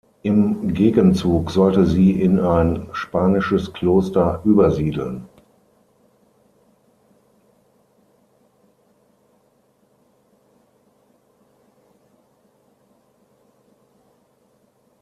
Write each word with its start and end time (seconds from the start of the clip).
Im 0.23 0.73
Gegenzug 0.73 1.51
sollte 1.51 1.85
sie 1.85 2.19
in 2.19 2.39
ein 2.39 2.87
spanisches 2.91 3.71
Kloster 3.71 4.41
übersiedeln. 4.45 5.29